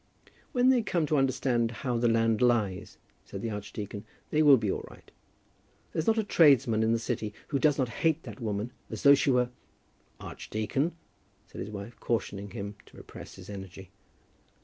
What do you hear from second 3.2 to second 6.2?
said the archdeacon, "they will be all right. There's not